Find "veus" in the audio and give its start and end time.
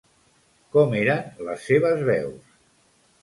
2.09-2.57